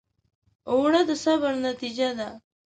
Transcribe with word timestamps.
اوړه 0.71 1.01
د 1.09 1.11
صبر 1.23 1.53
نتیجه 1.67 2.09
ده 2.19 2.29